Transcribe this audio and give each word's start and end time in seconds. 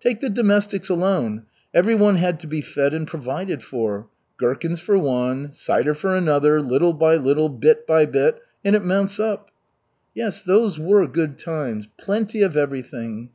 Take 0.00 0.20
the 0.20 0.30
domestics 0.30 0.88
alone. 0.88 1.42
Everyone 1.74 2.14
had 2.16 2.40
to 2.40 2.46
be 2.46 2.62
fed 2.62 2.94
and 2.94 3.06
provided 3.06 3.62
for. 3.62 4.06
Gherkins 4.38 4.80
for 4.80 4.96
one, 4.96 5.52
cider 5.52 5.92
for 5.92 6.16
another, 6.16 6.62
little 6.62 6.94
by 6.94 7.16
little, 7.16 7.50
bit 7.50 7.86
by 7.86 8.06
bit, 8.06 8.40
and 8.64 8.74
it 8.74 8.82
mounts 8.82 9.20
up." 9.20 9.50
"Yes, 10.14 10.40
those 10.40 10.78
were 10.78 11.06
good 11.06 11.38
times. 11.38 11.86
Plenty 11.98 12.40
of 12.40 12.56
everything. 12.56 13.28